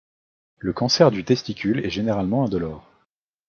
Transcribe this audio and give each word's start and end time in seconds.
Le 0.57 0.73
cancer 0.73 1.11
du 1.11 1.23
testicule 1.23 1.85
est 1.85 1.91
généralement 1.91 2.43
indolore. 2.43 2.89